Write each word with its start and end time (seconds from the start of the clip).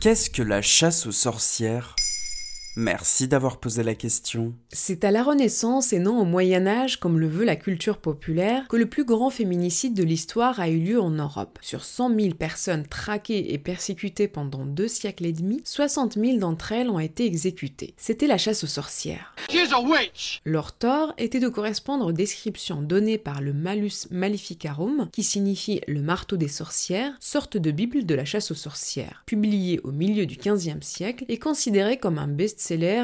Qu'est-ce 0.00 0.30
que 0.30 0.42
la 0.42 0.62
chasse 0.62 1.04
aux 1.04 1.12
sorcières? 1.12 1.94
Merci 2.76 3.26
d'avoir 3.26 3.58
posé 3.58 3.82
la 3.82 3.96
question. 3.96 4.54
C'est 4.72 5.02
à 5.02 5.10
la 5.10 5.24
Renaissance 5.24 5.92
et 5.92 5.98
non 5.98 6.20
au 6.20 6.24
Moyen 6.24 6.68
Âge, 6.68 7.00
comme 7.00 7.18
le 7.18 7.26
veut 7.26 7.44
la 7.44 7.56
culture 7.56 7.98
populaire, 7.98 8.68
que 8.68 8.76
le 8.76 8.86
plus 8.86 9.04
grand 9.04 9.30
féminicide 9.30 9.92
de 9.94 10.04
l'histoire 10.04 10.60
a 10.60 10.68
eu 10.68 10.78
lieu 10.78 11.00
en 11.00 11.10
Europe. 11.10 11.58
Sur 11.62 11.82
100 11.82 12.14
000 12.18 12.34
personnes 12.34 12.86
traquées 12.86 13.52
et 13.52 13.58
persécutées 13.58 14.28
pendant 14.28 14.64
deux 14.64 14.86
siècles 14.86 15.26
et 15.26 15.32
demi, 15.32 15.62
60 15.64 16.14
000 16.14 16.38
d'entre 16.38 16.70
elles 16.70 16.90
ont 16.90 17.00
été 17.00 17.26
exécutées. 17.26 17.94
C'était 17.96 18.28
la 18.28 18.38
chasse 18.38 18.62
aux 18.62 18.68
sorcières. 18.68 19.34
Leur 20.44 20.72
tort 20.72 21.12
était 21.18 21.40
de 21.40 21.48
correspondre 21.48 22.06
aux 22.06 22.12
descriptions 22.12 22.82
données 22.82 23.18
par 23.18 23.40
le 23.40 23.52
Malus 23.52 24.06
Maleficarum, 24.12 25.08
qui 25.12 25.24
signifie 25.24 25.80
le 25.88 26.02
marteau 26.02 26.36
des 26.36 26.48
sorcières, 26.48 27.14
sorte 27.18 27.56
de 27.56 27.72
bible 27.72 28.06
de 28.06 28.14
la 28.14 28.24
chasse 28.24 28.52
aux 28.52 28.54
sorcières, 28.54 29.24
publié 29.26 29.80
au 29.82 29.90
milieu 29.90 30.24
du 30.24 30.36
XVe 30.36 30.82
siècle 30.82 31.24
et 31.28 31.38
considéré 31.38 31.96
comme 31.98 32.18
un 32.18 32.28
best 32.28 32.59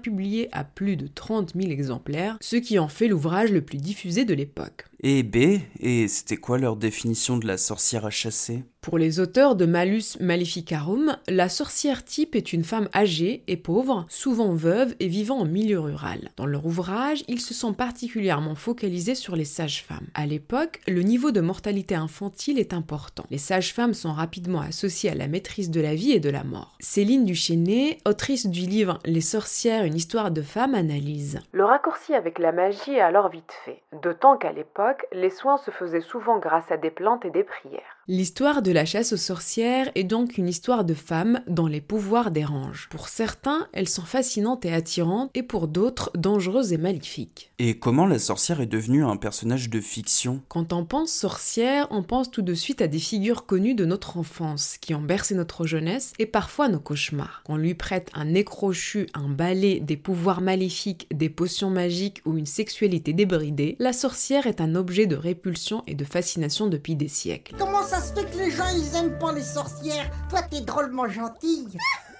publié 0.00 0.48
à 0.52 0.64
plus 0.64 0.96
de 0.96 1.06
30 1.06 1.54
000 1.54 1.70
exemplaires, 1.70 2.38
ce 2.40 2.56
qui 2.56 2.78
en 2.78 2.88
fait 2.88 3.08
l'ouvrage 3.08 3.50
le 3.50 3.60
plus 3.60 3.78
diffusé 3.78 4.24
de 4.24 4.34
l'époque. 4.34 4.86
Et 5.02 5.22
B, 5.22 5.60
et 5.80 6.08
c'était 6.08 6.36
quoi 6.36 6.58
leur 6.58 6.76
définition 6.76 7.38
de 7.38 7.46
la 7.46 7.56
sorcière 7.56 8.06
à 8.06 8.10
chasser? 8.10 8.64
Pour 8.82 8.96
les 8.96 9.20
auteurs 9.20 9.56
de 9.56 9.66
Malus 9.66 10.16
Maleficarum, 10.20 11.14
la 11.28 11.50
sorcière 11.50 12.02
type 12.02 12.34
est 12.34 12.54
une 12.54 12.64
femme 12.64 12.88
âgée 12.94 13.42
et 13.46 13.58
pauvre, 13.58 14.06
souvent 14.08 14.54
veuve 14.54 14.94
et 15.00 15.06
vivant 15.06 15.40
en 15.40 15.44
milieu 15.44 15.78
rural. 15.78 16.30
Dans 16.38 16.46
leur 16.46 16.64
ouvrage, 16.64 17.22
ils 17.28 17.42
se 17.42 17.52
sont 17.52 17.74
particulièrement 17.74 18.54
focalisés 18.54 19.14
sur 19.14 19.36
les 19.36 19.44
sages-femmes. 19.44 20.06
À 20.14 20.24
l'époque, 20.24 20.80
le 20.88 21.02
niveau 21.02 21.30
de 21.30 21.42
mortalité 21.42 21.94
infantile 21.94 22.58
est 22.58 22.72
important. 22.72 23.24
Les 23.28 23.36
sages-femmes 23.36 23.92
sont 23.92 24.14
rapidement 24.14 24.62
associées 24.62 25.10
à 25.10 25.14
la 25.14 25.28
maîtrise 25.28 25.70
de 25.70 25.82
la 25.82 25.94
vie 25.94 26.12
et 26.12 26.20
de 26.20 26.30
la 26.30 26.42
mort. 26.42 26.74
Céline 26.80 27.26
Duchesnay, 27.26 27.98
autrice 28.06 28.46
du 28.46 28.60
livre 28.60 28.98
Les 29.04 29.20
sorcières, 29.20 29.84
une 29.84 29.94
histoire 29.94 30.30
de 30.30 30.40
femme, 30.40 30.74
analyse. 30.74 31.38
Le 31.52 31.66
raccourci 31.66 32.14
avec 32.14 32.38
la 32.38 32.52
magie 32.52 32.94
est 32.94 33.00
alors 33.00 33.28
vite 33.28 33.52
fait, 33.66 33.82
d'autant 34.02 34.38
qu'à 34.38 34.52
l'époque, 34.52 35.04
les 35.12 35.28
soins 35.28 35.58
se 35.58 35.70
faisaient 35.70 36.00
souvent 36.00 36.38
grâce 36.38 36.72
à 36.72 36.78
des 36.78 36.90
plantes 36.90 37.26
et 37.26 37.30
des 37.30 37.44
prières. 37.44 37.99
L'histoire 38.08 38.62
de 38.62 38.72
la 38.72 38.86
chasse 38.86 39.12
aux 39.12 39.18
sorcières 39.18 39.92
est 39.94 40.04
donc 40.04 40.38
une 40.38 40.48
histoire 40.48 40.84
de 40.84 40.94
femmes 40.94 41.42
dont 41.46 41.66
les 41.66 41.80
pouvoirs 41.80 42.30
dérangent. 42.30 42.88
Pour 42.90 43.08
certains, 43.08 43.68
elles 43.72 43.88
sont 43.88 44.02
fascinantes 44.02 44.64
et 44.64 44.72
attirantes, 44.72 45.30
et 45.34 45.42
pour 45.42 45.68
d'autres, 45.68 46.10
dangereuses 46.16 46.72
et 46.72 46.78
maléfiques. 46.78 47.52
Et 47.58 47.78
comment 47.78 48.06
la 48.06 48.18
sorcière 48.18 48.60
est 48.60 48.66
devenue 48.66 49.04
un 49.04 49.16
personnage 49.16 49.70
de 49.70 49.80
fiction? 49.80 50.40
Quand 50.48 50.72
on 50.72 50.84
pense 50.84 51.12
sorcière, 51.12 51.86
on 51.90 52.02
pense 52.02 52.30
tout 52.30 52.42
de 52.42 52.54
suite 52.54 52.80
à 52.80 52.88
des 52.88 52.98
figures 52.98 53.46
connues 53.46 53.74
de 53.74 53.84
notre 53.84 54.16
enfance, 54.16 54.76
qui 54.80 54.94
ont 54.94 55.02
bercé 55.02 55.36
notre 55.36 55.66
jeunesse 55.66 56.12
et 56.18 56.26
parfois 56.26 56.68
nos 56.68 56.80
cauchemars. 56.80 57.42
Qu'on 57.44 57.56
lui 57.56 57.74
prête 57.74 58.10
un 58.14 58.24
nez 58.24 58.44
crochu, 58.44 59.06
un 59.14 59.28
balai, 59.28 59.78
des 59.78 59.96
pouvoirs 59.96 60.40
maléfiques, 60.40 61.06
des 61.14 61.28
potions 61.28 61.70
magiques 61.70 62.22
ou 62.24 62.36
une 62.36 62.46
sexualité 62.46 63.12
débridée, 63.12 63.76
la 63.78 63.92
sorcière 63.92 64.48
est 64.48 64.60
un 64.60 64.74
objet 64.74 65.06
de 65.06 65.16
répulsion 65.16 65.84
et 65.86 65.94
de 65.94 66.04
fascination 66.04 66.66
depuis 66.66 66.96
des 66.96 67.08
siècles. 67.08 67.54
Comment 67.56 67.84
ça 67.84 67.99
se 68.00 68.12
fait 68.14 68.24
que 68.30 68.38
les 68.38 68.50
gens 68.50 68.68
ils 68.74 68.96
aiment 68.96 69.18
pas 69.18 69.32
les 69.32 69.42
sorcières 69.42 70.10
Toi 70.28 70.42
t'es 70.42 70.62
drôlement 70.62 71.08
gentille 71.08 71.78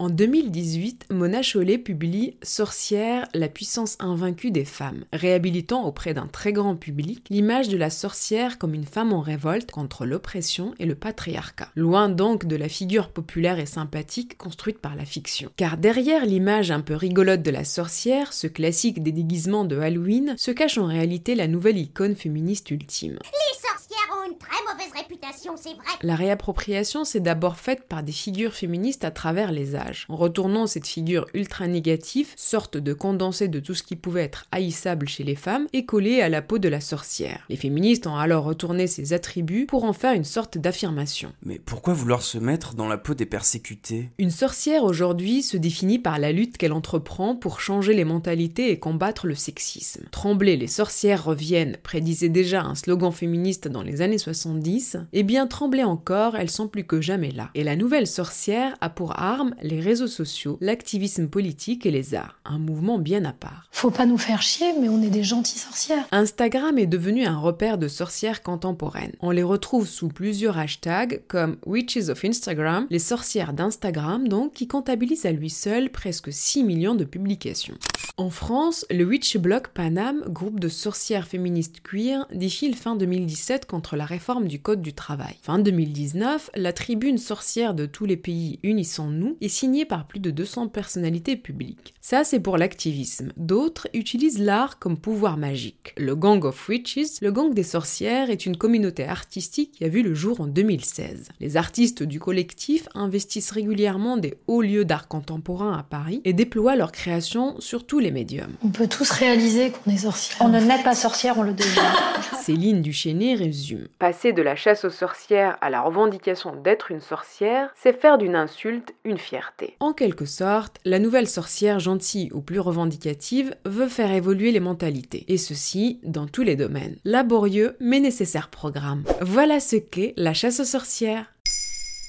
En 0.00 0.10
2018, 0.10 1.06
Mona 1.10 1.42
Chollet 1.42 1.76
publie 1.76 2.36
Sorcière, 2.40 3.26
la 3.34 3.48
puissance 3.48 3.96
invaincue 3.98 4.52
des 4.52 4.64
femmes, 4.64 5.04
réhabilitant 5.12 5.84
auprès 5.84 6.14
d'un 6.14 6.28
très 6.28 6.52
grand 6.52 6.76
public 6.76 7.26
l'image 7.30 7.68
de 7.68 7.76
la 7.76 7.90
sorcière 7.90 8.58
comme 8.58 8.74
une 8.74 8.86
femme 8.86 9.12
en 9.12 9.20
révolte 9.20 9.72
contre 9.72 10.06
l'oppression 10.06 10.72
et 10.78 10.86
le 10.86 10.94
patriarcat. 10.94 11.70
Loin 11.74 12.08
donc 12.08 12.44
de 12.44 12.54
la 12.54 12.68
figure 12.68 13.08
populaire 13.08 13.58
et 13.58 13.66
sympathique 13.66 14.38
construite 14.38 14.78
par 14.78 14.94
la 14.94 15.04
fiction. 15.04 15.50
Car 15.56 15.76
derrière 15.76 16.26
l'image 16.26 16.70
un 16.70 16.80
peu 16.80 16.94
rigolote 16.94 17.42
de 17.42 17.50
la 17.50 17.64
sorcière, 17.64 18.32
ce 18.32 18.46
classique 18.46 19.02
des 19.02 19.10
déguisements 19.10 19.64
de 19.64 19.78
Halloween, 19.78 20.36
se 20.38 20.52
cache 20.52 20.78
en 20.78 20.86
réalité 20.86 21.34
la 21.34 21.48
nouvelle 21.48 21.76
icône 21.76 22.14
féministe 22.14 22.70
ultime. 22.70 23.18
Les 23.24 23.68
sorcières 23.68 24.16
ont 24.16 24.30
une 24.30 24.38
très 24.38 24.62
mauvaise 24.88 25.02
réputation, 25.02 25.54
c'est 25.56 25.74
vrai. 25.74 25.84
La 26.02 26.16
réappropriation 26.16 27.04
s'est 27.04 27.20
d'abord 27.20 27.56
faite 27.56 27.84
par 27.88 28.02
des 28.02 28.12
figures 28.12 28.52
féministes 28.52 29.04
à 29.04 29.10
travers 29.10 29.52
les 29.52 29.76
âges 29.76 30.06
en 30.08 30.16
retournant 30.16 30.66
cette 30.66 30.86
figure 30.86 31.26
ultra 31.34 31.66
négative, 31.66 32.32
sorte 32.36 32.76
de 32.76 32.92
condensé 32.92 33.48
de 33.48 33.60
tout 33.60 33.74
ce 33.74 33.82
qui 33.82 33.96
pouvait 33.96 34.24
être 34.24 34.46
haïssable 34.52 35.08
chez 35.08 35.24
les 35.24 35.34
femmes, 35.34 35.66
et 35.72 35.84
collé 35.84 36.20
à 36.20 36.28
la 36.28 36.42
peau 36.42 36.58
de 36.58 36.68
la 36.68 36.80
sorcière. 36.80 37.44
Les 37.48 37.56
féministes 37.56 38.06
ont 38.06 38.16
alors 38.16 38.44
retourné 38.44 38.86
ces 38.86 39.12
attributs 39.12 39.66
pour 39.66 39.84
en 39.84 39.92
faire 39.92 40.12
une 40.12 40.24
sorte 40.24 40.58
d'affirmation. 40.58 41.32
Mais 41.42 41.58
pourquoi 41.58 41.94
vouloir 41.94 42.22
se 42.22 42.38
mettre 42.38 42.74
dans 42.74 42.88
la 42.88 42.98
peau 42.98 43.14
des 43.14 43.26
persécutés? 43.26 44.10
Une 44.18 44.30
sorcière 44.30 44.84
aujourd'hui 44.84 45.42
se 45.42 45.56
définit 45.56 45.98
par 45.98 46.18
la 46.18 46.32
lutte 46.32 46.56
qu'elle 46.56 46.72
entreprend 46.72 47.34
pour 47.34 47.60
changer 47.60 47.94
les 47.94 48.04
mentalités 48.04 48.70
et 48.70 48.78
combattre 48.78 49.26
le 49.26 49.34
sexisme. 49.34 50.04
Trembler 50.10 50.56
les 50.56 50.66
sorcières 50.66 51.24
reviennent 51.24 51.76
prédisait 51.82 52.28
déjà 52.28 52.62
un 52.62 52.74
slogan 52.74 53.12
féministe 53.12 53.68
dans 53.68 53.82
les 53.82 54.00
années 54.00 54.18
70, 54.18 54.77
et 55.12 55.22
bien 55.22 55.46
trembler 55.46 55.84
encore, 55.84 56.36
elles 56.36 56.50
sont 56.50 56.68
plus 56.68 56.84
que 56.84 57.00
jamais 57.00 57.30
là. 57.30 57.50
Et 57.54 57.64
la 57.64 57.76
nouvelle 57.76 58.06
sorcière 58.06 58.76
a 58.80 58.90
pour 58.90 59.18
arme 59.18 59.54
les 59.62 59.80
réseaux 59.80 60.06
sociaux, 60.06 60.58
l'activisme 60.60 61.28
politique 61.28 61.86
et 61.86 61.90
les 61.90 62.14
arts. 62.14 62.38
Un 62.44 62.58
mouvement 62.58 62.98
bien 62.98 63.24
à 63.24 63.32
part. 63.32 63.68
Faut 63.70 63.90
pas 63.90 64.06
nous 64.06 64.18
faire 64.18 64.42
chier, 64.42 64.72
mais 64.80 64.88
on 64.88 65.02
est 65.02 65.10
des 65.10 65.22
gentilles 65.22 65.58
sorcières. 65.58 66.06
Instagram 66.12 66.78
est 66.78 66.86
devenu 66.86 67.26
un 67.26 67.38
repère 67.38 67.78
de 67.78 67.88
sorcières 67.88 68.42
contemporaines. 68.42 69.12
On 69.20 69.30
les 69.30 69.42
retrouve 69.42 69.86
sous 69.86 70.08
plusieurs 70.08 70.58
hashtags 70.58 71.22
comme 71.28 71.56
Witches 71.66 72.08
of 72.08 72.24
Instagram, 72.24 72.86
les 72.90 72.98
sorcières 72.98 73.52
d'Instagram 73.52 74.28
donc, 74.28 74.52
qui 74.54 74.68
comptabilisent 74.68 75.26
à 75.26 75.32
lui 75.32 75.50
seul 75.50 75.90
presque 75.90 76.32
6 76.32 76.64
millions 76.64 76.94
de 76.94 77.04
publications. 77.04 77.78
En 78.16 78.30
France, 78.30 78.84
le 78.90 79.04
Witch 79.04 79.36
Block 79.36 79.68
Panam, 79.68 80.24
groupe 80.28 80.58
de 80.58 80.68
sorcières 80.68 81.28
féministes 81.28 81.80
queer, 81.82 82.26
défile 82.34 82.74
fin 82.74 82.96
2017 82.96 83.66
contre 83.66 83.94
la 83.94 84.04
réforme 84.04 84.48
du 84.58 84.62
Code 84.62 84.82
du 84.82 84.92
travail. 84.92 85.36
Fin 85.40 85.60
2019, 85.60 86.50
la 86.56 86.72
tribune 86.72 87.18
sorcière 87.18 87.74
de 87.74 87.86
tous 87.86 88.06
les 88.06 88.16
pays 88.16 88.58
Unissons-nous 88.64 89.36
est 89.40 89.46
signée 89.46 89.84
par 89.84 90.08
plus 90.08 90.18
de 90.18 90.32
200 90.32 90.66
personnalités 90.66 91.36
publiques. 91.36 91.94
Ça, 92.00 92.24
c'est 92.24 92.40
pour 92.40 92.58
l'activisme. 92.58 93.32
D'autres 93.36 93.86
utilisent 93.94 94.40
l'art 94.40 94.80
comme 94.80 94.98
pouvoir 94.98 95.36
magique. 95.36 95.94
Le 95.96 96.16
Gang 96.16 96.44
of 96.44 96.68
Witches, 96.68 97.20
le 97.22 97.30
gang 97.30 97.54
des 97.54 97.62
sorcières, 97.62 98.30
est 98.30 98.46
une 98.46 98.56
communauté 98.56 99.04
artistique 99.04 99.72
qui 99.78 99.84
a 99.84 99.88
vu 99.88 100.02
le 100.02 100.12
jour 100.12 100.40
en 100.40 100.48
2016. 100.48 101.28
Les 101.38 101.56
artistes 101.56 102.02
du 102.02 102.18
collectif 102.18 102.88
investissent 102.96 103.52
régulièrement 103.52 104.16
des 104.16 104.38
hauts 104.48 104.62
lieux 104.62 104.84
d'art 104.84 105.06
contemporain 105.06 105.78
à 105.78 105.84
Paris 105.84 106.20
et 106.24 106.32
déploient 106.32 106.74
leurs 106.74 106.90
créations 106.90 107.60
sur 107.60 107.86
tous 107.86 108.00
les 108.00 108.10
médiums. 108.10 108.56
On 108.64 108.70
peut 108.70 108.88
tous 108.88 109.08
réaliser 109.10 109.70
qu'on 109.70 109.92
est 109.92 109.98
sorcière. 109.98 110.38
On 110.40 110.48
ne 110.48 110.58
naît 110.58 110.82
pas 110.82 110.96
sorcière, 110.96 111.38
on 111.38 111.42
le 111.42 111.54
devient. 111.54 111.92
Céline 112.48 112.80
Duchesnay 112.80 113.34
résume. 113.34 113.88
Passer 113.98 114.32
de 114.32 114.40
la 114.40 114.56
chasse 114.56 114.86
aux 114.86 114.90
sorcières 114.90 115.58
à 115.60 115.68
la 115.68 115.82
revendication 115.82 116.56
d'être 116.56 116.90
une 116.90 117.02
sorcière, 117.02 117.68
c'est 117.76 117.92
faire 117.92 118.16
d'une 118.16 118.34
insulte 118.34 118.94
une 119.04 119.18
fierté. 119.18 119.76
En 119.80 119.92
quelque 119.92 120.24
sorte, 120.24 120.78
la 120.86 120.98
nouvelle 120.98 121.28
sorcière 121.28 121.78
gentille 121.78 122.30
ou 122.32 122.40
plus 122.40 122.58
revendicative 122.58 123.54
veut 123.66 123.88
faire 123.88 124.10
évoluer 124.12 124.50
les 124.50 124.60
mentalités, 124.60 125.26
et 125.28 125.36
ceci 125.36 126.00
dans 126.04 126.26
tous 126.26 126.42
les 126.42 126.56
domaines. 126.56 126.96
Laborieux 127.04 127.76
mais 127.80 128.00
nécessaire 128.00 128.48
programme. 128.48 129.04
Voilà 129.20 129.60
ce 129.60 129.76
qu'est 129.76 130.14
la 130.16 130.32
chasse 130.32 130.60
aux 130.60 130.64
sorcières. 130.64 131.26